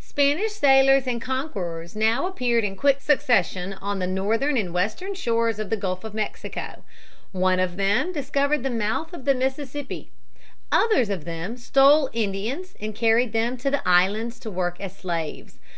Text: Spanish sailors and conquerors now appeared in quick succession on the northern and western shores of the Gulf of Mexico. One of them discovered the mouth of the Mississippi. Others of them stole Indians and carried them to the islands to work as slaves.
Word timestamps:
Spanish 0.00 0.52
sailors 0.52 1.06
and 1.06 1.20
conquerors 1.20 1.94
now 1.94 2.26
appeared 2.26 2.64
in 2.64 2.76
quick 2.76 2.98
succession 2.98 3.74
on 3.74 3.98
the 3.98 4.06
northern 4.06 4.56
and 4.56 4.72
western 4.72 5.12
shores 5.12 5.58
of 5.58 5.68
the 5.68 5.76
Gulf 5.76 6.02
of 6.02 6.14
Mexico. 6.14 6.82
One 7.32 7.60
of 7.60 7.76
them 7.76 8.10
discovered 8.10 8.62
the 8.62 8.70
mouth 8.70 9.12
of 9.12 9.26
the 9.26 9.34
Mississippi. 9.34 10.10
Others 10.72 11.10
of 11.10 11.26
them 11.26 11.58
stole 11.58 12.08
Indians 12.14 12.74
and 12.80 12.94
carried 12.94 13.34
them 13.34 13.58
to 13.58 13.70
the 13.70 13.86
islands 13.86 14.38
to 14.40 14.50
work 14.50 14.80
as 14.80 14.96
slaves. 14.96 15.58